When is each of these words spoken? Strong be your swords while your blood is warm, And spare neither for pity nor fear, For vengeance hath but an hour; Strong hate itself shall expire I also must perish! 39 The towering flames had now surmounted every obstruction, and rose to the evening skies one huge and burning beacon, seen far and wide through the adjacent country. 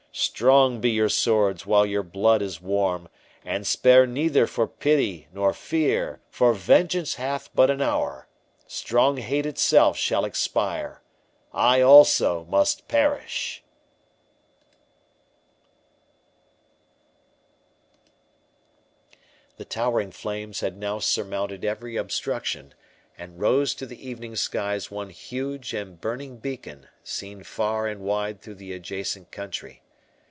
Strong 0.13 0.81
be 0.81 0.89
your 0.89 1.07
swords 1.07 1.65
while 1.65 1.85
your 1.85 2.03
blood 2.03 2.41
is 2.41 2.59
warm, 2.61 3.07
And 3.45 3.65
spare 3.65 4.05
neither 4.05 4.45
for 4.45 4.67
pity 4.67 5.29
nor 5.31 5.53
fear, 5.53 6.19
For 6.29 6.51
vengeance 6.53 7.15
hath 7.15 7.49
but 7.55 7.69
an 7.71 7.81
hour; 7.81 8.27
Strong 8.67 9.17
hate 9.17 9.45
itself 9.45 9.95
shall 9.95 10.25
expire 10.25 11.01
I 11.53 11.79
also 11.79 12.43
must 12.43 12.89
perish! 12.89 13.63
39 19.11 19.19
The 19.55 19.65
towering 19.65 20.11
flames 20.11 20.59
had 20.59 20.75
now 20.77 20.99
surmounted 20.99 21.63
every 21.63 21.95
obstruction, 21.95 22.73
and 23.17 23.39
rose 23.39 23.73
to 23.75 23.85
the 23.85 24.05
evening 24.05 24.35
skies 24.35 24.91
one 24.91 25.09
huge 25.09 25.73
and 25.73 26.01
burning 26.01 26.35
beacon, 26.35 26.87
seen 27.01 27.43
far 27.43 27.87
and 27.87 28.01
wide 28.01 28.41
through 28.41 28.55
the 28.55 28.73
adjacent 28.73 29.31
country. 29.31 29.83